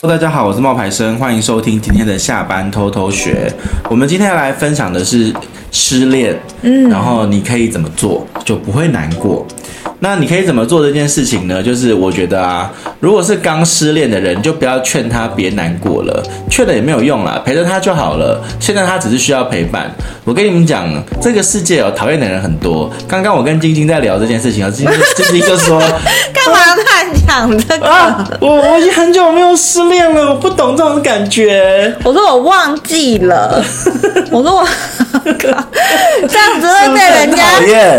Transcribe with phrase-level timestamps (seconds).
[0.00, 3.52] 大家好，我是冒牌生，欢迎收听今天的下班偷偷学。
[3.90, 5.34] 我们今天要来分享的是
[5.72, 9.44] 失恋，嗯，然后你可以怎么做就不会难过。
[10.00, 11.62] 那你可以怎么做这件事情呢？
[11.62, 18.40] 就是我觉得啊，如果是刚失恋的人，就不要劝他别难过了，劝了也没有用啦，陪着他就好了。
[18.60, 19.90] 现在他只是需要陪伴。
[20.24, 20.86] 我跟你们讲，
[21.20, 22.90] 这个世界哦，讨厌的人很多。
[23.08, 25.80] 刚刚我跟晶晶在聊这件事情啊，晶晶 晶晶就说，
[26.32, 27.86] 干嘛乱讲这个？
[27.88, 31.92] 啊、我我已经很久没有失恋了，我不懂这种感觉。
[32.04, 33.64] 我说我忘记了，
[34.30, 34.68] 我说我
[35.24, 37.42] 这样子会被人家，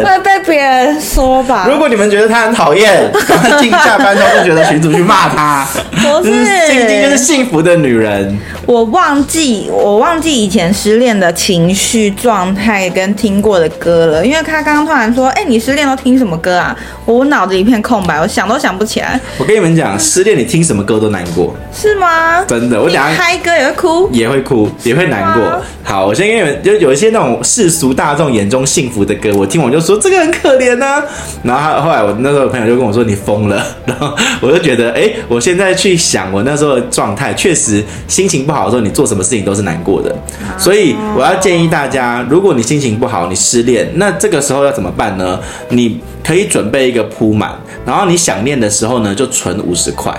[0.03, 1.65] 会被别人说吧？
[1.67, 3.11] 如果你们觉得他很讨厌，
[3.59, 5.67] 进下班之后就觉得群主去骂他。
[5.91, 6.31] 不是，
[6.67, 8.37] 静静就是幸福的女人。
[8.65, 16.75] 我忘记，我忘记以前失恋的情绪状态跟听过的歌了，因为他刚刚突然说：“哎、欸，你失恋都听什么歌啊？”
[17.05, 19.19] 我脑子一片空白，我想都想不起来。
[19.39, 22.43] 我跟你们讲，失恋你听什么歌都难过，是吗？
[22.47, 25.61] 真的，我讲嗨歌也会哭，也会哭，也会难过。
[25.83, 31.03] 好，我先给你们，就有一些那种世俗大众眼中幸福的歌，我听我就说这个很可怜呐、啊。
[31.41, 40.15] 然后后来我那时候朋友就跟我说：“你疯了。”然后我就觉得，哎、欸，我现在去想我那时候的状态，确实心情不好的时候，你做什么事情都是难过的。
[40.57, 45.39] 所以我要建议大家，如果你心情不好，你失恋，那这个时候要怎么办呢？
[45.69, 47.51] 你可以准备一个铺满，
[47.85, 50.13] 然后你想念的时候呢，就存五十块，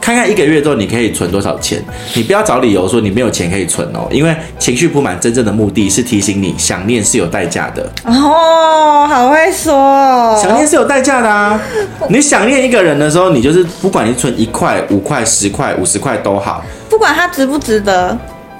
[0.00, 1.82] 看看一个月之后你可以存多少钱。
[2.14, 7.90] 你不要找理由说你没有钱可以存哦，因为情绪铺满真正的目的是提醒你，想念是有代价的。
[8.04, 8.75] 哦，
[9.46, 9.74] 好会说。
[9.74, 11.60] 哦，想念是有代价的啊。
[12.08, 18.16] 你想念一个人的时候，你就是不管你存一块、五块、十块、五十块都好，不管他值不值得。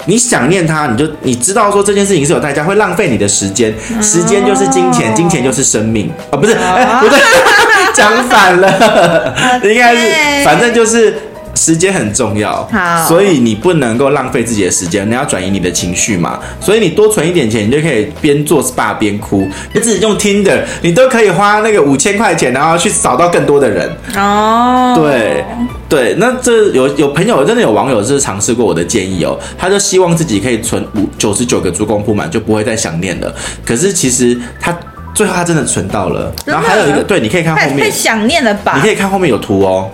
[0.08, 6.08] 你想念他，你就你知道说这件事情是有代价，会浪费你的时间，时间就是金钱，金钱就是生命。
[6.30, 7.18] 啊、哦，不是，哎， 不对，
[7.92, 11.14] 讲反了， 应该是，反正就是。
[11.56, 16.38] 时间很重要，好，所以你不能够浪费自己的时间，你要转移你的情绪嘛。
[16.60, 19.48] 所以你多存一点钱，你就可以边做 SPA 边哭。
[19.72, 23.90] 你自己用 Tinder，你都可以花那个五千块钱，然后去找到更多的人。
[24.16, 25.44] 哦，对
[25.88, 33.34] 对，那这有有朋友真的有网友是尝试过我的建议哦，他就希望自己可以存五九十九个猪公铺满，就不会再想念了。
[33.64, 34.76] 可是其实他
[35.14, 38.74] 最后他真的存到了，然后还有一个，对，你可以看后面，太想念了吧？
[38.76, 39.88] 你可以看后面有图哦，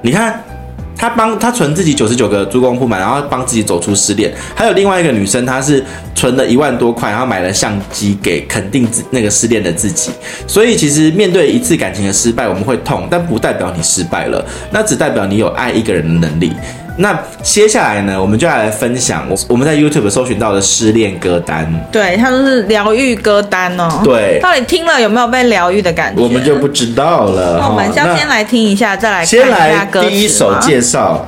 [0.00, 0.42] 你看。
[0.98, 4.34] 他帮他存自己九十九个珠光铺满，然后帮自己走出失恋。
[4.54, 5.82] 还有另外一个女生，她是
[6.14, 10.10] 存了一万多块，然后买了相机给肯定自那个失恋的自己。
[10.46, 16.52] 所以其实面对一次感情的失败，我们会痛，但不代表你失败了，那只代表你有爱一个人的能力。
[17.00, 21.72] 那接下来呢，我们就要来分享我我们在 YouTube 搜寻到的失恋歌单。
[21.92, 24.00] 对，它都是疗愈歌单哦。
[24.02, 26.20] 对，到底听了有没有被疗愈的感觉？
[26.20, 27.58] 我们就不知道了。
[27.60, 31.26] 那我们先先来听一下，再来看一下第一首介绍。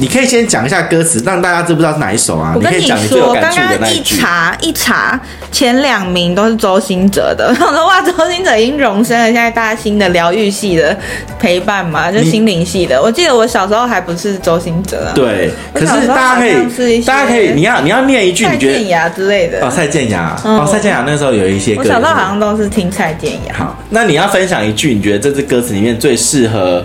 [0.00, 2.52] 你可以先讲一下歌词，让大家知不知道是哪一首啊？
[2.54, 5.20] 我跟你说，刚刚一查一查，
[5.50, 7.48] 前两名都是周兴哲的。
[7.50, 10.96] 我说哇，周兴哲已经荣升了现在大家新的疗愈系的
[11.40, 13.02] 陪伴嘛，就心灵系的。
[13.02, 15.12] 我记得我小时候还不是周兴哲啊。
[15.16, 18.74] 对，可是大家可以，大家可以，你要你要念一句，你觉得？
[18.74, 19.66] 蔡健雅之类的。
[19.66, 21.82] 哦，蔡健雅，哦，蔡健雅那时候有一些歌。
[21.82, 23.54] 我小时候好像都是听蔡健雅。
[23.56, 26.84] 好，那你要分享一句，你觉得这支歌词里面最适合？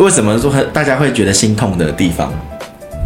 [0.00, 2.32] 为什么说大家会觉得心痛的地方？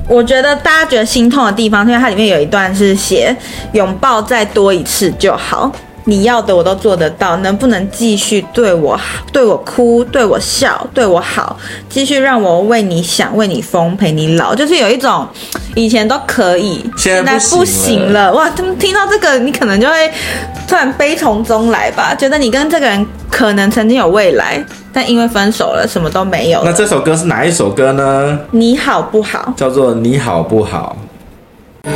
[0.09, 3.34] 我觉得大家觉得心痛的地方，因为它里面有一段是写
[3.72, 5.72] 拥抱再多一次就好，
[6.05, 15.26] 你要的我都做得到，能不能继续对我好，对我哭，对我笑，对我好，继续让我为你想，为你疯，陪你老，就是有一种
[15.75, 18.49] 以前都可以，现在不行了，哇！
[18.50, 20.09] 他们听到这个，你可能就会
[20.69, 24.65] 突然悲从中来吧，觉得你跟这个人可能曾经有未来。
[24.94, 26.62] 但因为分手了，什么都没有。
[26.65, 28.38] 那这首歌是哪一首歌呢？
[28.53, 29.53] 你好不好？
[29.56, 30.97] 叫做你好不好？
[31.82, 31.91] 都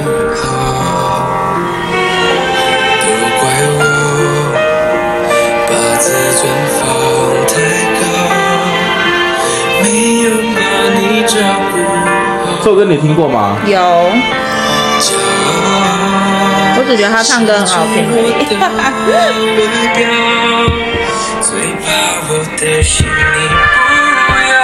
[3.39, 3.43] 怪
[3.79, 3.81] 我
[5.69, 5.71] 把
[6.01, 6.43] 自尊
[6.75, 6.83] 放
[7.47, 7.55] 太
[8.01, 8.03] 高，
[9.85, 9.87] 没
[10.25, 10.27] 有
[10.57, 10.59] 把
[10.99, 11.33] 你照
[11.71, 12.05] 顾好。
[12.59, 13.57] 这首歌你听过吗？
[13.65, 13.79] 有。
[16.81, 18.35] 我只觉得他唱歌很好听而已。
[21.41, 21.85] 最怕
[22.29, 23.49] 我的心你
[24.27, 24.57] 不要，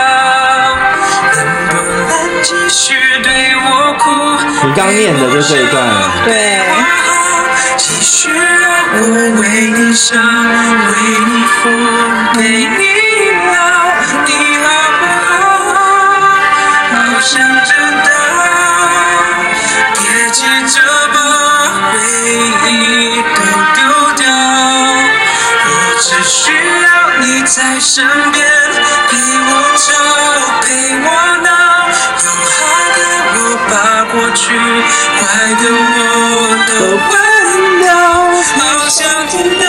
[1.36, 1.38] 能
[1.68, 1.72] 不
[2.08, 2.10] 能
[2.42, 2.82] 继续
[3.22, 3.66] 对我
[3.98, 4.02] 哭？
[4.66, 5.74] 你刚念的就这一段。
[6.24, 6.28] 对。
[7.76, 9.02] 继续让我
[9.40, 10.92] 为你伤，为
[11.26, 11.30] 你
[11.62, 11.64] 疯，
[12.34, 12.82] 陪你
[13.54, 13.58] 老，
[14.26, 14.30] 你
[14.64, 14.66] 好
[14.98, 15.02] 不
[15.70, 15.76] 好？
[16.90, 17.30] 好想
[17.64, 17.70] 知
[18.04, 18.08] 道，
[19.94, 20.76] 别急着
[21.12, 21.16] 把
[21.90, 21.94] 回
[22.72, 22.74] 忆
[23.22, 23.38] 都
[23.74, 23.78] 丢掉，
[27.20, 28.44] 你在身边
[29.08, 29.84] 陪我吵
[30.62, 30.66] 陪
[31.00, 31.06] 我
[31.42, 31.48] 闹，
[32.16, 32.52] 好
[32.94, 32.98] 的
[33.34, 33.36] 我
[33.70, 33.72] 把
[34.12, 34.42] 过去
[35.20, 35.22] 坏
[35.54, 35.96] 的我
[36.68, 36.70] 都
[37.10, 37.12] 忘
[37.80, 37.86] 掉，
[38.58, 38.58] 好
[38.88, 39.64] 想听到。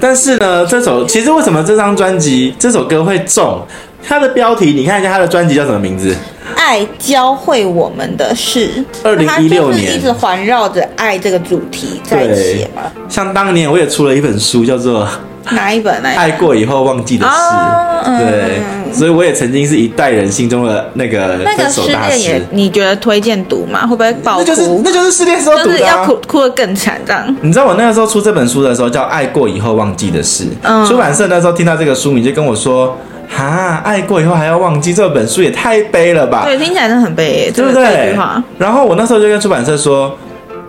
[0.00, 3.66] 但是呢，这首其实为什么这张专辑这首歌会中？
[4.06, 6.16] 它的标题你看一下，它的专辑叫什么名字？
[6.60, 8.84] 爱教会我们的事。
[9.02, 12.82] 二零一六年一直环绕着爱这个主题在写嘛。
[13.08, 15.08] 像当年我也出了一本书，叫做。
[15.52, 15.90] 哪一本？
[16.04, 17.32] 爱过以后忘记的事。
[17.32, 22.18] 哦嗯、对，所以我也曾经是一代人心中的那个分手大师。
[22.18, 23.86] 也你觉得推荐读吗？
[23.86, 24.40] 会不会爆哭？
[24.40, 27.36] 那就是那就是失恋时候读的、啊，就是要哭哭的更惨这样。
[27.40, 32.96] 你知道我那个时候出这本书的时候叫《爱过以后忘记的事》，嗯、出版社那时候听到这个书名就跟我说
[33.30, 38.14] ：“哈，爱过以后还要忘记，这本书也太悲了吧？”对，听起来真的很悲，对不对？
[38.58, 40.16] 然后我那时候就跟出版社说：“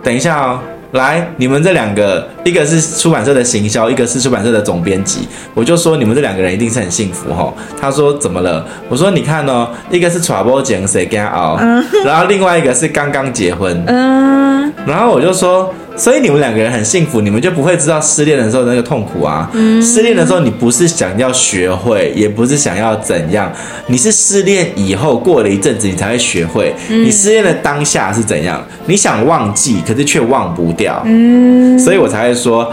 [0.02, 0.58] 等一下哦。”
[0.92, 7.50] 来，你们这两个，一个是出版社的行销，一个是出版社的总编辑，我就说你们这两个人一定是很幸福哈。
[7.80, 8.62] 他说怎么了？
[8.90, 11.58] 我说你看哦，一个是 trouble 剪谁干熬，
[12.04, 15.72] 然后另外一个是刚刚结婚，嗯然后我就说。
[15.96, 19.50] 所以你们两个人很幸福，你们就不会知道失恋的时候那个痛苦啊。
[19.52, 23.52] 嗯、失恋的时候，你不是想要学会，也不是想要怎样，
[23.86, 26.74] 你是失恋以后过了一阵子，你才会学会。
[26.88, 28.64] 嗯、你失恋的当下是怎样？
[28.86, 31.02] 你想忘记，可是却忘不掉。
[31.04, 32.72] 嗯，所以我才会说。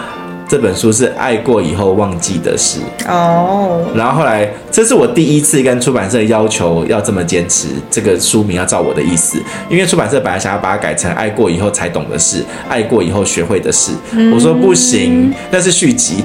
[0.50, 2.80] 这本书是爱过以后忘记的事。
[3.08, 3.98] 哦，oh.
[3.98, 9.38] 然后后来这是我第一次跟出版社要求要这么坚持，这个书名要照我的意思，
[9.70, 16.24] 因为出版社本来想要把它改成爱过以后才懂的事，爱过以后学会的事，嗯、我说不行，那是续集，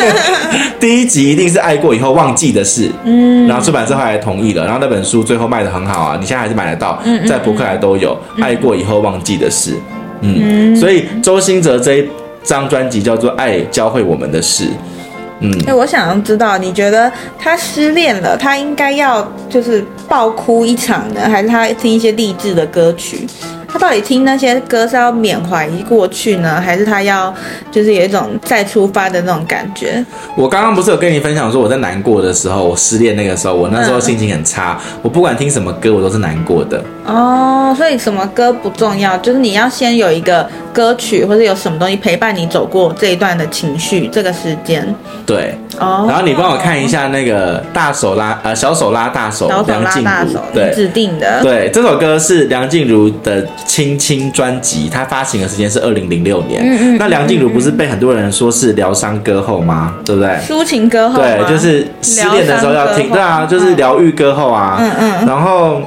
[0.78, 9.72] 第一集一定是爱过以后忘记的事，嗯，然后出版社后来同意了，然后那本书最后卖的很好啊，你现在还是买得到，在博客来都有，爱过以后忘记的事，
[10.20, 10.76] 嗯，嗯。
[10.76, 12.08] 所以周兴哲这一。
[12.46, 14.64] 张专辑叫做《爱教会我们的事》，
[15.40, 23.26] 嗯，哎，我想要知道，你觉得他失恋了，他应该要就是爆哭一场呢，还是他听一些励志的歌曲？
[23.68, 27.34] 他到底听那些歌是要缅怀过去呢，还是他要
[27.70, 30.02] 就是有一种再出发的那种感觉？
[30.36, 36.82] 我刚刚不是有跟你分享说我在难过的时候，我失恋那个时候，我那时候心情很差，我不管听什么歌，我都是难过的。
[37.06, 44.94] 哦，所以什么歌不重要，就是你要先有一个歌曲，或者有什么东西陪伴你走过这一段的情绪，这个时间。
[45.24, 45.58] 对。
[45.78, 46.06] 哦。
[46.08, 51.42] 然后你帮我看一下那个大手拉呃小手拉大手，小手拉大手，对，指定的。
[51.42, 53.46] 对，这首歌是梁静茹的。
[53.66, 56.62] 青青专辑，它发行的时间是二零零六年。
[56.64, 56.96] 嗯嗯。
[56.98, 59.92] 那梁静茹不是被很多人说是疗伤歌后吗？
[60.02, 60.30] 对不对？
[60.48, 61.20] 抒情歌后。
[61.20, 63.10] 对，就是失恋的时候要听。
[63.10, 64.78] 对啊，就是疗愈歌后啊。
[64.80, 65.26] 嗯嗯。
[65.26, 65.82] 然后，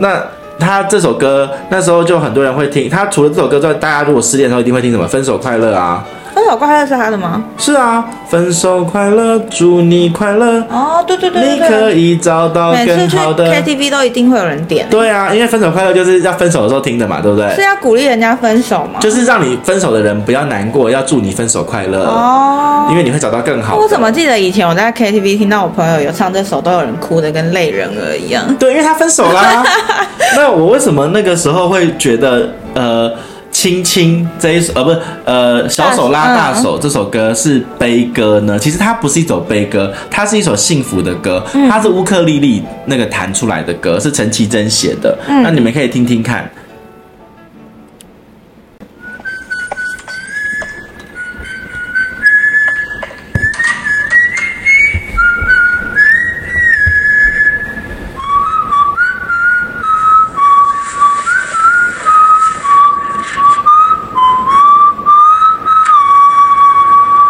[0.00, 0.22] 那
[0.60, 2.88] 他这首歌那时候就很多人会听。
[2.88, 5.08] 他除了这首歌之外，大家如果失恋的时候一定会听什么？
[5.08, 6.04] 分手快乐啊。
[6.50, 7.44] 分手快乐是他的吗？
[7.58, 10.60] 是啊，分手快乐，祝你快乐。
[10.68, 13.46] 哦，对对对，对，你可以找到更好的。
[13.46, 14.88] KTV 都一定会有人点。
[14.90, 17.54] 对啊，因为分手快乐就是要分手的时候听的嘛，对不对？
[17.54, 18.98] 是要鼓励人家分手吗？
[19.00, 22.04] 就是让你分手的人不要难过，要祝你分手快乐。
[22.04, 23.82] 哦，因为你会找到更好的。
[23.82, 28.44] 我怎么记得以前我在 KTV 听到我朋友有唱这首，都有人哭的跟泪人儿一样。
[28.58, 29.64] 对，因为他分手啦。
[30.36, 33.12] 那我为什么那个时候会觉得呃？
[33.60, 38.58] 青青这一首呃不是呃小手拉大手这首歌是悲歌呢？
[38.58, 41.44] 其实它不是一首悲歌，它是一首幸福的歌。
[41.68, 45.14] 它是乌克丽丽那个弹出来的歌，是陈绮贞写的。
[45.28, 46.50] 那你们可以听听看。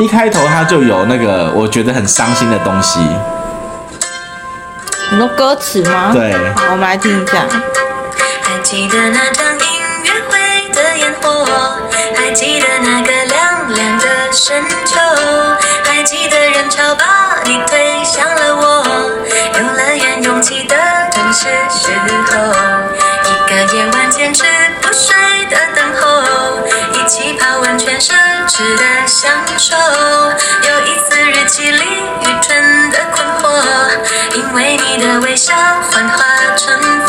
[0.00, 2.98] 一开头它就有那个我觉得很伤心的东西，
[5.10, 6.10] 很多歌词吗？
[6.10, 7.44] 对，好，我们来听一下。
[8.42, 9.66] 还记得那场音
[10.04, 11.44] 乐会的烟火，
[12.16, 14.98] 还记得那个凉凉的深秋，
[15.84, 18.82] 还记得人潮把你推向了我，
[19.58, 20.74] 游乐园拥挤的
[21.12, 21.92] 正是时
[22.24, 22.38] 候，
[23.28, 24.44] 一个夜晚坚持
[24.80, 25.14] 不睡
[25.50, 26.22] 的等候，
[26.66, 26.69] 一
[27.10, 28.12] 气泡温泉奢
[28.46, 29.74] 侈的享受。
[29.74, 31.82] 有一次日记里
[32.20, 35.52] 愚蠢的困惑，因为你的微笑
[35.90, 36.24] 幻化
[36.56, 36.99] 成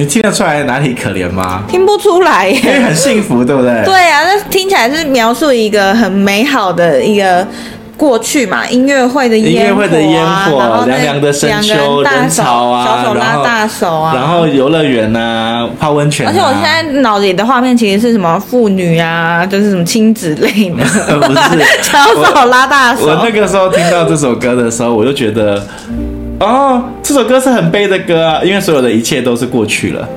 [0.00, 1.62] 你听得出来哪里可怜吗？
[1.68, 3.84] 听不出来耶，因为很幸福，对不对？
[3.84, 7.46] 对啊，那听起来是描述一个很美好的一个。
[8.00, 16.30] 过去嘛，音乐会的烟火、啊、烟火，凉凉的深秋，人潮啊，小手拉大手啊，然后游乐园啊，泡温泉、啊。
[16.30, 20.82] 而且我现在脑子里的画面其实是什么妇女啊，就是什么亲子类的，
[21.20, 21.38] 不是
[21.84, 23.04] 小手拉大手。
[23.04, 25.62] 我，我那个时候听到这首歌的时候，我就觉得，
[26.40, 30.08] 哦，这首歌是很悲的歌啊，因为所有的一切都是过去了。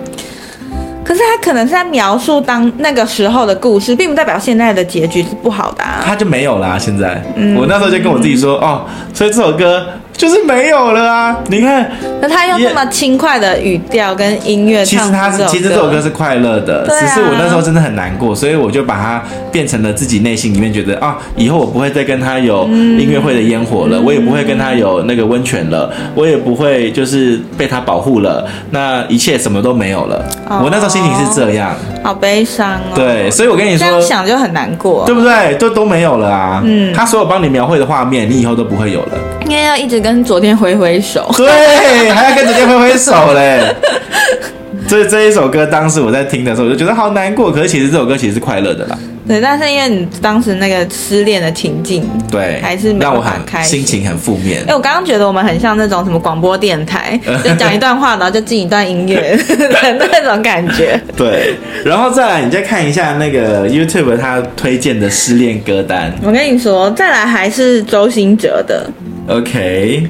[1.04, 6.02] 可是他可能是在描述当那个时候的故事，并不代表现在的结局是不好的啊。
[6.06, 7.22] 他就没有啦，现在。
[7.36, 9.86] 嗯，我那时候就跟我自己说，哦，所以这首歌。
[10.16, 11.38] 就是没有了啊！
[11.48, 11.90] 你看，
[12.22, 30.24] 那他用这么轻快的语调跟音乐，其实他是其实这首歌是快乐的，只是我那时候真的很难过，所以我就把它变成了自己内心里面觉得啊，以后我不会再跟他有音乐会的烟火了，我也不会跟他有那个温泉了，我也不会就是被他保护了，那一切什么都没有了。
[30.48, 32.94] 我那时候心情是这样，好悲伤哦。
[32.94, 35.56] 对，所以我跟你说，这样想就很难过，对不对？
[35.56, 36.62] 都都没有了啊。
[36.64, 40.04] 嗯，他所有帮你描绘的画面，你以后都不会有了，应该要一直。
[40.04, 43.74] 跟昨天挥挥手，对，还要跟昨天挥挥手嘞。
[44.88, 47.52] 所以这一首歌，当时我在听的时候，我就觉得好难过。
[47.52, 48.98] 可是其实这首歌其实是快乐的啦。
[49.26, 54.62] 对，但是因为你当时那个失恋的情境，对，还是让我很开心，心情很负面。
[54.68, 61.00] 哎，我刚刚觉得我们很像那种什么广播电台， 就讲一段话，然后就进一段音乐的 那种感觉。
[61.16, 66.14] 对，然后再来，你再看一下那个 YouTube 他推荐的失恋歌单。
[66.22, 68.86] 我跟你说，再来还是周兴哲的。
[69.30, 70.06] OK。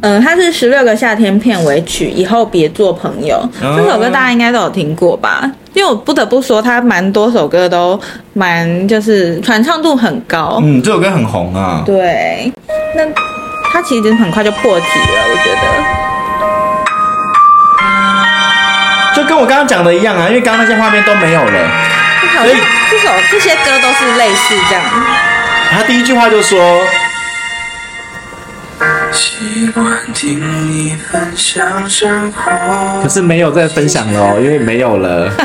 [0.00, 3.36] 嗯，它是十六个夏天片尾曲，以后别做朋友。
[3.60, 3.76] Oh.
[3.76, 5.50] 这首歌大家应该都有听过吧？
[5.74, 8.00] 因为我不得不说，它蛮多首歌都
[8.32, 10.60] 蛮就是传唱度很高。
[10.62, 11.82] 嗯，这首歌很红啊。
[11.84, 12.52] 对，
[12.94, 13.02] 那
[13.72, 15.62] 它其实很快就破题了，我觉得。
[19.16, 21.70] 就跟我刚刚讲的一样啊，因为刚刚那些画面都没有了，
[22.38, 22.56] 所以
[22.88, 24.84] 这首这些歌都是类似这样。
[25.72, 26.80] 他第一句话就说。
[29.38, 35.32] 习惯听你分享生活，可是没有再分享了哦，因为没有了。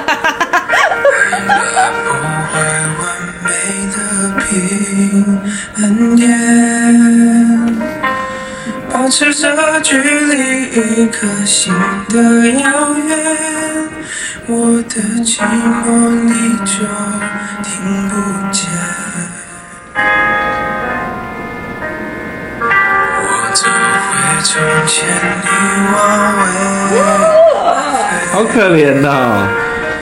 [8.92, 11.72] 保持着距离，一颗心
[12.10, 13.18] 的遥远，
[14.48, 15.38] 我的寂
[15.86, 16.32] 寞你
[16.66, 16.78] 就
[17.62, 18.14] 听不
[18.52, 18.64] 见。
[28.32, 29.48] 好可怜哦，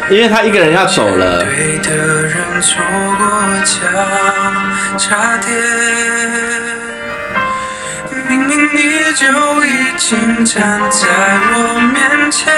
[0.09, 1.43] 因为他一个人要走了。
[1.43, 2.81] 对的人错
[3.17, 3.23] 过
[3.63, 3.75] 交
[4.97, 5.49] 叉点，
[8.27, 8.77] 明明你
[9.15, 9.27] 就
[9.63, 9.67] 已
[9.97, 11.07] 经站在
[11.53, 11.55] 我
[11.93, 12.51] 面前，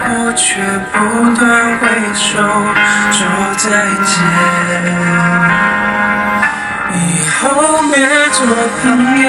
[0.00, 0.96] 我却不
[1.34, 1.44] 断
[1.78, 1.82] 挥
[2.14, 2.38] 手
[3.12, 3.20] 说
[3.58, 3.64] 再
[4.04, 4.12] 见。
[6.94, 6.96] 以
[7.40, 7.42] 后
[7.92, 7.94] 别
[8.30, 8.46] 做
[8.82, 8.82] 朋
[9.20, 9.28] 友。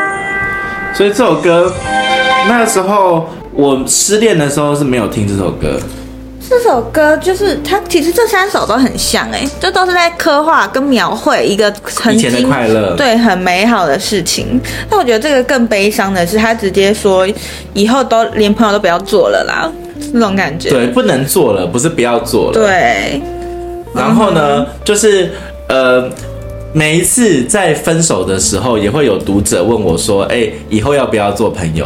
[1.01, 1.73] 所以这首歌。
[2.47, 5.79] 那个时候我失恋的时候是没有听这首歌。
[6.47, 14.61] 这首歌就是它，其实这三首都很像哎，这都是在刻画跟描绘一个曾经的快乐，对，很美好的事情。
[14.87, 17.27] 但我觉得这个更悲伤的是，他直接说
[17.73, 19.71] 以后都连朋友都不要做了啦，
[20.13, 20.69] 那种感觉。
[20.69, 22.53] 对，不能做了，不是不要做了。
[22.53, 23.19] 对。
[23.95, 25.31] 然后呢，嗯、就是
[25.67, 26.07] 呃，
[26.73, 31.85] 每一次在分手的时候，也会有读者问我说：“哎，以后要不要做朋友？”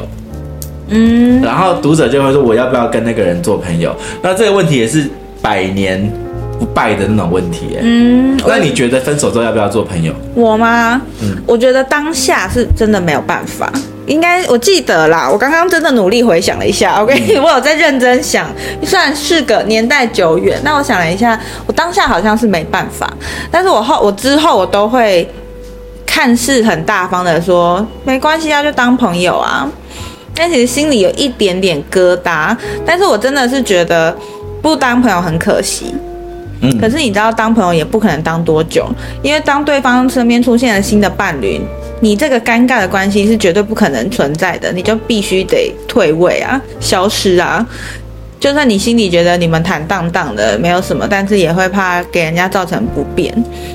[0.90, 3.96] 嗯，然后读者就会说，我要不要跟那个人做朋友？
[4.22, 5.10] 那这个问题也是
[5.42, 6.12] 百年
[6.60, 7.78] 不败的那种问题。
[7.82, 10.14] 嗯，那你觉得分手之后要不要做朋友？
[10.36, 11.02] 我吗？
[11.24, 13.72] 嗯，我觉得当下是真的没有办法。
[14.08, 18.48] 应该我记得啦，我刚刚真的努力回想了一下，OK，嗯， 我有在认真想，
[18.84, 23.12] 虽然是个年代久远，那我想了一下，我当下好像是没办法，
[23.50, 25.28] 但是我后我之后我都会
[26.06, 29.70] 看似很大方的说，没关系啊，就当朋友啊。
[30.38, 34.14] 但其实心里有一点点疙瘩，但是我真的是觉得
[34.62, 35.96] 不当朋友很可惜。
[36.62, 38.86] 嗯，可是你知道，当朋友也不可能当多久，
[39.22, 41.62] 因为当对方身边出现了新的伴侣，
[42.02, 47.66] 你这个尴尬的关系是绝对不可能存在的，你就必须得退位啊，消失啊。
[48.40, 53.34] 就算你心里觉得你们坦荡荡的没有什么，但是也会怕给人家造成不便，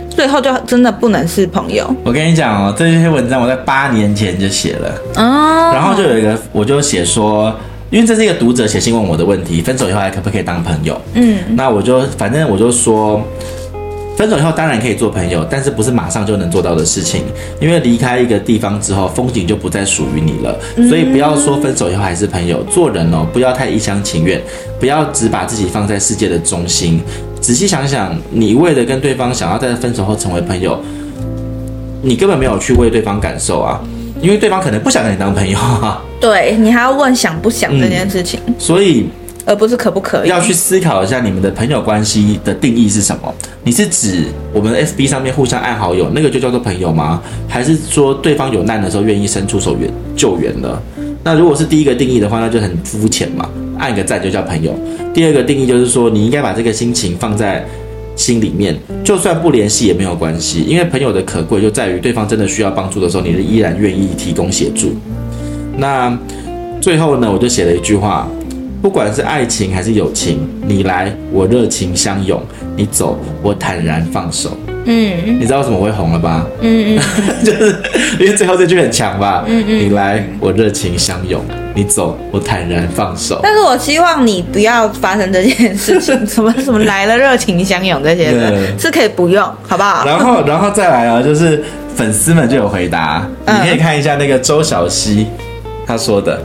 [0.08, 1.92] 最后就真的不能是朋友。
[2.04, 7.52] 我跟你讲哦，这些文章我在八年前就写了，哦，然后就有一个，我就写说，
[7.88, 11.00] 因为这是一个读者写信问我的问题，分手以后还可不可以当朋友？
[11.14, 13.20] 嗯，那我就反正我就说。
[14.20, 17.22] 分手以后当然可以做朋友，但是不是马上就能做到的事情。
[17.58, 20.54] 因为离开一个地方之后，风景就不再属于你了。
[20.90, 24.38] 所以不要说分手以后还是朋友，做人哦，不要太一厢情愿，
[24.78, 27.00] 不要只把自己放在世界的中心。
[27.40, 30.78] 仔细想想，你为了跟对方想要在分手后成为朋友，
[32.02, 33.80] 你根本没有去为对方感受啊，
[34.20, 36.02] 因为对方可能不想跟你当朋友啊。
[36.20, 38.38] 对，你还要问想不想这件事情。
[38.46, 39.06] 嗯，所以。
[39.46, 40.28] 而不是可不可以？
[40.28, 43.34] 要去思考一下你们的朋友关系的定义是什么？
[43.64, 47.20] 你是指我们 FB 上面互相按好友，那个就叫做朋友吗？
[47.48, 50.80] 还是说对方有难的时候愿意伸出手援救援了？
[51.22, 54.78] 那如果是第一个定义的话，那就很肤浅嘛，按个赞就叫朋友。
[55.12, 57.64] 第二个定义就是说，你应该把这个心情放在
[58.16, 64.92] 心里面，就算不联系也没有关系，因为朋友的可贵就在于对方真的需要帮助的时候，你是依然愿意提供协助。
[65.76, 66.16] 那
[66.80, 68.28] 最后呢，我就写了一句话。
[68.82, 72.40] 不管是爱情还是友情，你来我热情相拥，
[72.76, 74.56] 你走我坦然放手。
[74.86, 76.46] 嗯，你知道为什么我会红了吧？
[76.62, 77.00] 嗯嗯，
[77.44, 77.76] 就是
[78.18, 79.44] 因为最后这句很强吧？
[79.46, 81.38] 嗯嗯，你来我热情相拥，
[81.74, 83.38] 你走我坦然放手。
[83.42, 90.06] 但是我希望你不要发生这件事情，什么什么来了热情相拥这些的， 是可以不用，好不好？
[90.06, 91.62] 然后然后再来啊，就是
[91.94, 95.26] 粉丝们就有回答，你可以看一下那个周小希
[95.86, 96.40] 他说的。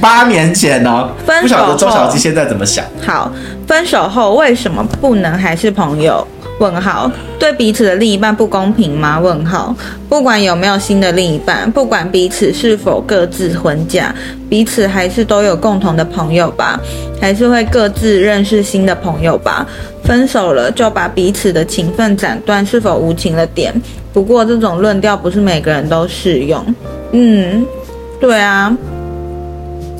[0.00, 2.84] 八年前哦，分不晓得周小鸡现在怎么想？
[3.04, 3.32] 好，
[3.66, 6.26] 分手后为什么不能还是朋友？
[6.60, 9.18] 问号，对彼此的另一半不公平吗？
[9.18, 9.74] 问号，
[10.08, 14.14] 不管有没有新的另一半，不管彼此是否各自婚嫁，
[14.48, 16.78] 彼此还是都有共同的朋友吧？
[17.20, 19.66] 还是会各自认识新的朋友吧？
[20.04, 23.74] 分手了就把彼此的情分斩断，是否无情了点？
[24.12, 26.64] 不过这种论调不是每个人都适用。
[27.10, 27.66] 嗯，
[28.20, 28.72] 对啊。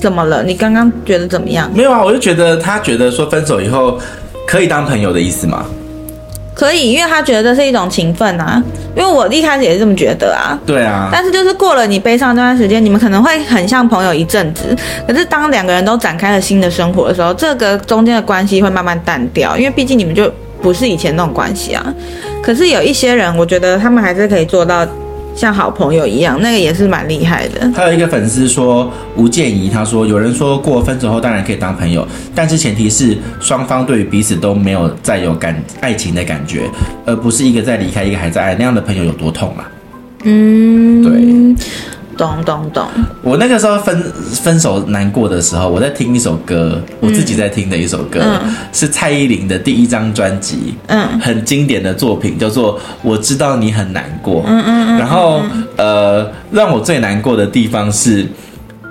[0.04, 0.42] 怎么了？
[0.42, 1.70] 你刚刚觉得怎么样？
[1.74, 3.98] 没有啊，我就觉得他觉得说分手以后
[4.46, 5.64] 可以当朋友的意思吗？
[6.54, 8.62] 可以，因为他觉得这是一种情分啊。
[8.94, 10.60] 因为我一开始也是这么觉得啊。
[10.66, 11.08] 对啊。
[11.10, 14.76] 但是就是过了你悲伤这段时间，你们可能会很像朋友一阵子。
[15.08, 21.82] 可是当两个人都展开了新的生活的时候，这个中间的关系会慢慢淡掉，因为毕竟你们就不是以前那种关系啊。
[22.42, 24.86] 可是有一些人，我觉得他们还是可以做到。
[25.34, 27.70] 像好朋友一样，那个也是蛮厉害的。
[27.74, 36.70] 还有一个粉丝说，吴建怡他说，有人说过分手后当然可以当朋友，但是前提是双方对于彼此都没有再有感爱情的感觉，
[37.04, 39.70] 而不是一个在离开，一个还在爱，那样的朋友有多痛啊？
[40.22, 41.64] 嗯，对。
[42.16, 42.86] 懂懂懂！
[43.22, 44.02] 我那个时候分
[44.42, 54.42] 分手难过的时候，我在听一首歌，我自己在听的一首歌，嗯、是蔡依林的第一张专辑，嗯，很经典的作品，叫做《我知道你很难过》。
[54.46, 54.98] 嗯嗯嗯。
[54.98, 55.42] 然后
[55.76, 58.26] 呃，让我最难过的地方是，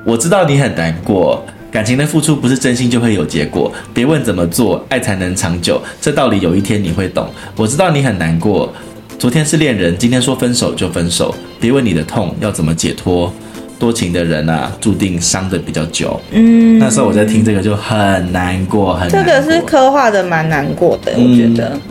[0.06, 7.28] 我知道你很难过，感情的付出不是真心就会有结果，别问怎么做，爱才能长久，这道理有一天你会懂。
[7.56, 8.72] 我知道你很难过。
[9.24, 13.34] 昨天是恋人，今天说分手就分手，别问你的痛要怎么解脱。
[13.80, 16.20] 多情的人啊，注定伤的比较久。
[16.32, 19.08] 嗯，那时候我在听这个就很难过，很。
[19.08, 21.70] 这个是刻画的蛮难过的，我觉得。
[21.70, 21.82] 嗯、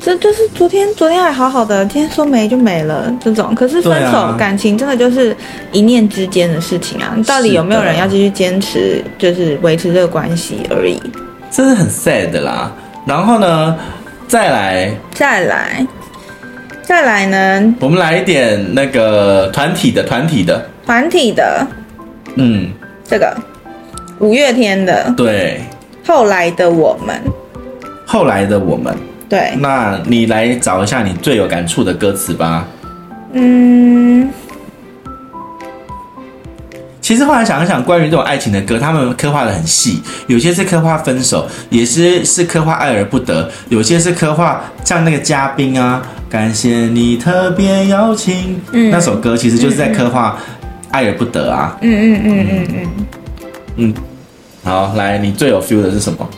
[0.00, 3.54] 这就是昨天，昨天还好好的，今天说没就没了这种。
[3.54, 5.36] 可是分手、啊、感情真的就是
[5.72, 7.14] 一念之间的事情啊！
[7.26, 10.98] 到底有没有人要继续坚持，就是维持这个关系而已？
[11.50, 12.72] 这是很 sad 的啦。
[13.04, 13.76] 然后呢，
[14.26, 15.86] 再来，再来。
[16.90, 17.74] 再来呢？
[17.78, 21.64] 我们来一点那个团体的，团体的，团体的。
[22.34, 22.68] 嗯，
[23.04, 23.32] 这个
[24.18, 25.08] 五月天的。
[25.16, 25.60] 对。
[26.04, 27.16] 后来的我们。
[28.04, 28.92] 后来的我们。
[29.28, 29.52] 对。
[29.60, 32.66] 那你来找一下你最有感触的歌词吧。
[33.34, 34.28] 嗯。
[37.00, 50.38] 其实后来想一想，关于这种爱情的歌，他们刻画的很细，有些是刻画分手，也是是刻画爱而不得，有些是刻画像那个嘉宾啊，感谢你特别邀请，嗯，那首歌其实就是在刻画
[50.92, 52.86] 爱而不得啊，嗯嗯嗯嗯嗯，
[53.76, 53.94] 嗯，
[54.62, 56.28] 好，来，你最有 feel 的是什么？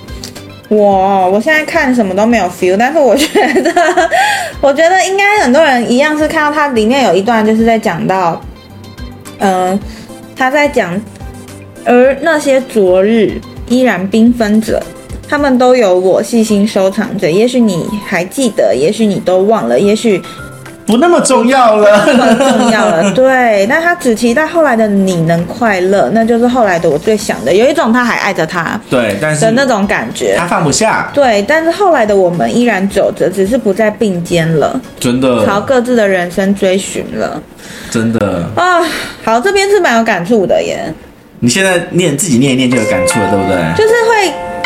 [0.69, 3.27] 我我现在看什么都没有 feel，但是我觉
[3.63, 3.71] 得，
[4.63, 8.41] 我觉得应该很多人一样是看到它里面有一段就是在讲到，
[9.39, 9.81] 嗯、呃。
[10.35, 10.99] 他在讲，
[11.85, 14.83] 而那些昨日依然缤纷着，
[15.29, 17.31] 他们都有我细心收藏着。
[17.31, 20.21] 也许你还记得，也许你都忘了，也许
[20.85, 23.13] 不那么重要了，不那么重要了。
[23.15, 27.55] 对，但他只期待后来的你能快乐，那就是后来的我最想的。
[27.55, 31.11] 有一种他还爱着他，对，但是的那种感觉，他放不下。
[31.15, 37.41] 对，但是后来的我们依然走着，只是不再并肩了，真的朝各自的人生追寻了。
[37.91, 38.81] 真的啊，
[39.25, 40.93] 好，这边是蛮有感触的耶。
[41.39, 43.57] 你现在念自己念一念就有感触了，对不对？
[43.77, 44.33] 就是会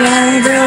[0.00, 0.59] 来的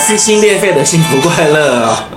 [0.00, 2.08] 撕心裂肺的幸福快乐啊，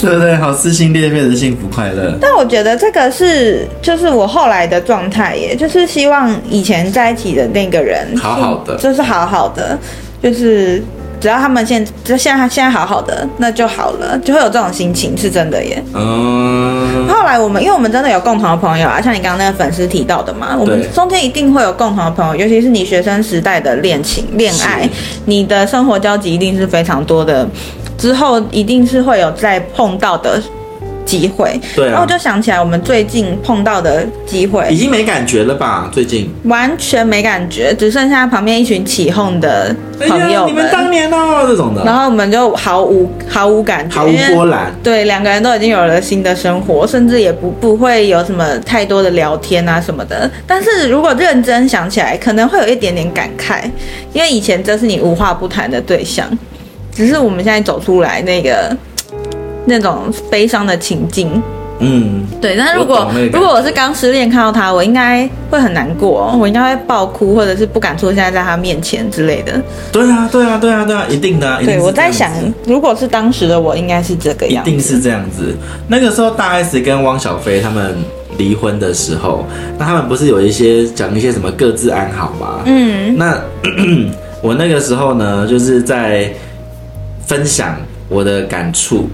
[0.00, 0.34] 对不对？
[0.36, 2.16] 好撕心裂肺的幸福快乐。
[2.20, 9.78] 但我觉得这个是，就是我后来的状态耶，就是希望以前在一起的那个人好好的，就是好好的，
[10.22, 10.82] 就是。
[11.20, 15.82] 只要他们现就现在他现在好好的，那就好了，就会有这种心情，是真的耶。
[15.94, 17.06] 嗯。
[17.08, 24.88] 后来我们，因为我们真的有共同的朋友啊，像你刚刚那个粉丝提到的嘛，我们中间一定会有共同的朋友，尤其是你学生时代的恋情、恋爱，
[25.24, 27.48] 你的生活交集一定是非常多的，
[27.96, 30.40] 之后一定是会有再碰到的。
[31.08, 35.88] 机会，对啊，然后我就想起来我们最近碰到的机会，已经没感觉了吧？
[35.90, 39.74] 最近完全没感觉，只剩下旁边一群起哄的
[40.06, 44.70] 朋友们、哎、你们当年哦这种的，然后我们就毫无毫无感觉，毫无波澜。
[44.82, 50.30] 对，两个人都已经有了新的生活，甚至也不不会有什么太多的聊天啊什么的。
[50.46, 53.62] 但是如果认真想起来，可能会有一点点感慨，
[54.12, 56.28] 因为以前这是你无话不谈的对象，
[56.94, 58.76] 只是我们现在走出来那个。
[59.68, 61.40] 那种悲伤的情境，
[61.78, 62.56] 嗯，对。
[62.56, 69.62] 但如果如果我是刚失恋看到他，我应该会很难过，我应该会爆哭，或者是不敢出现在他面前之类的。
[69.92, 71.60] 对啊，对啊，对啊，对啊，一定的、啊。
[71.62, 72.32] 对，我在想，
[72.64, 74.70] 如果是当时的我，应该是这个样子。
[74.70, 75.54] 一定是这样子。
[75.86, 77.94] 那个时候，大 S 跟汪小菲他们
[78.38, 79.44] 离婚的时候，
[79.78, 82.62] 那他们不是有一些讲一些什么各自安好吗？
[82.64, 83.38] 嗯，那
[84.42, 86.32] 我那个时候呢，就是在
[87.26, 87.76] 分享
[88.08, 89.08] 我的感触。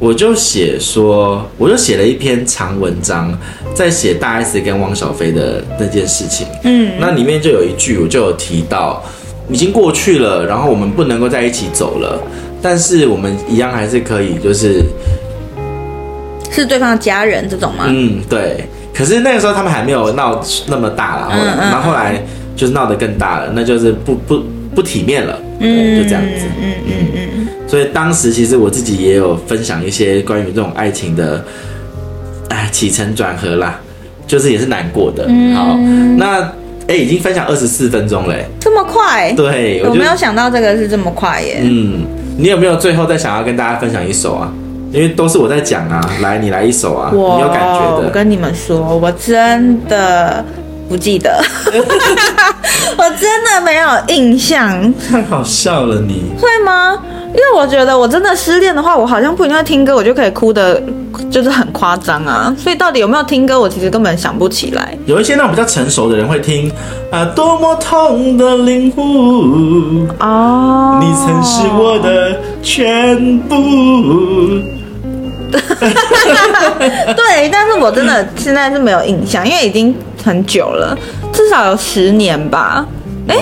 [0.00, 3.38] 我就写说，我就写了一篇长文章，
[3.74, 6.46] 在写大 S 跟汪小菲的那件事情。
[6.64, 9.04] 嗯，那里面就有一句，我就有提到，
[9.50, 12.18] 已经过去了，然后我们不能够在一起走了，
[12.62, 14.82] 但是我们一样还是可以，就是
[16.50, 17.84] 是对方的家人这种吗？
[17.86, 18.64] 嗯，对。
[18.94, 22.22] 可是那个时候他们还没有闹那么大了，嗯嗯，然后后来
[22.56, 24.42] 就是闹得更大了，那就是不不
[24.74, 27.28] 不体面了，嗯，就这样子，嗯嗯嗯。
[27.70, 31.44] 嗯所以当时其实我自己也有分享一些关于这种爱情的，
[32.48, 33.78] 哎，起承转合啦，
[34.26, 35.24] 就是也是难过的。
[35.28, 35.76] 嗯、好，
[36.16, 36.40] 那
[36.88, 39.32] 哎、欸，已经分享二十四分钟嘞，这么快？
[39.34, 41.60] 对，我，我没有想到这个是这么快耶。
[41.62, 42.04] 嗯，
[42.36, 44.52] 你有没有最后再想要跟大家分享一首啊？
[44.92, 48.06] 因为都是我在讲啊，来，你来一首啊，我你有感觉的。
[48.08, 50.44] 我跟你们说，我真的
[50.90, 51.40] 不记得，
[52.98, 54.92] 我真的没有印象。
[55.08, 56.98] 太好笑了你，你会吗？
[57.28, 60.82] 因为我觉得我真的失恋的话，我好像不一定会听歌，我就可以哭的，
[61.30, 62.52] 就是很夸张啊。
[62.58, 64.98] 所以到底有没有听歌，我其实根本想不起来。
[65.06, 66.68] 有一些那种比较成熟的人会听
[67.12, 73.54] 啊，多么痛的领悟哦，你曾是我的全部。
[77.16, 80.96] 对，但是我真的现在是没有印象，因为已经很久了，
[81.32, 82.86] 至少有十年吧。
[83.28, 83.36] 哎。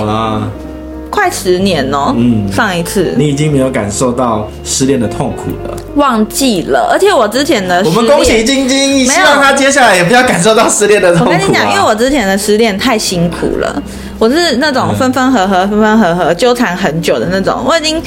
[1.11, 6.91] 快十年哦，嗯，上一次你已经没有感受到失恋的痛苦了，忘记了。
[6.93, 11.35] 而且我之前的失，我们恭喜晶晶，希望他接下来也不要感受到失恋的痛苦啊。
[11.35, 13.83] 我跟你讲，因为我之前的失恋太辛苦了，
[14.19, 18.01] 我是那种分分合合、分分合合、纠缠很久的那种，我已经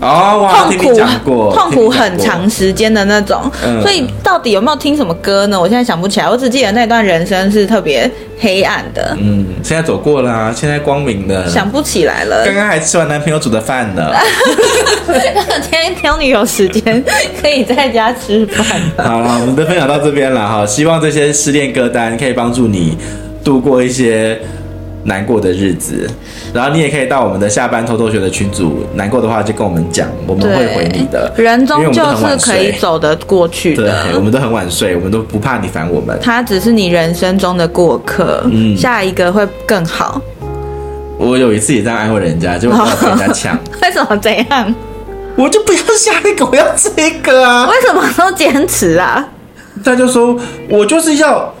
[0.00, 0.78] 哦，哇，痛
[1.24, 3.50] 苦 痛苦很长时间的那种。
[3.64, 5.58] 嗯所以到底有没有听什么歌呢？
[5.60, 11.48] 我现在想不起来，我只记得那段人生是特别黑暗的，嗯，现在走过了啊，现在光明的。
[11.48, 12.44] 想不起来了。
[12.44, 14.12] 刚刚还吃完男朋友煮的饭呢。
[15.62, 17.02] 今天挑女有时间
[17.40, 18.64] 可以在家吃饭
[18.96, 19.04] 了。
[19.08, 22.96] 好了，我们的分享到这边了哈，希望这些失恋歌单可以帮助你
[23.42, 24.38] 度过一些
[25.04, 26.08] 难过的日子，
[26.52, 31.32] 然后你也可以到我们的下班偷偷学的群组，难过的话就跟我们讲，我们会回你的。
[31.36, 34.06] 人终究是可以走得过去对，的。
[34.14, 36.18] 我们都很晚睡，我们都不怕你烦我们。
[36.20, 40.20] 他只是你人生中的过客，嗯下一个会更好。
[41.16, 44.74] 我有一次也这样安慰人家，结果被人家抢， 为什么这样？
[45.36, 47.68] 我就不要下一个，我要这个啊！
[47.70, 49.24] 为什么都坚持啊？
[49.84, 50.36] 他就说
[50.68, 51.54] 我就是要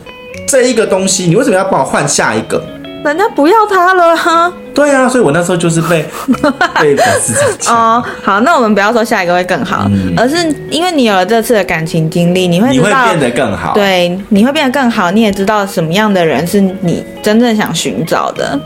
[0.46, 2.60] 这一个东西，你为什么要帮我换下一个？
[3.04, 4.52] 人家不要他了哈。
[4.74, 6.04] 对啊，所以我那时候就是被
[6.80, 7.74] 被粉丝抢。
[7.76, 10.36] 哦，好，那我们不要说下一个会更好，嗯而是
[10.70, 18.58] 因为你有了这次的感情经历，你会你知道，会变得更好。，对，你会变得更好，你也知道什么样的人是你真正想寻找的，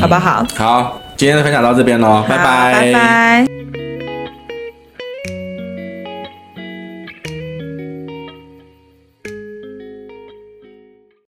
[0.00, 0.46] 好不好？
[0.56, 3.65] 好，今天的分享到这边喽，拜好拜，拜拜。